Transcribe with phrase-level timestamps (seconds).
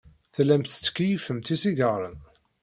[0.33, 2.15] Tellamt tettkeyyifemt isigaṛen.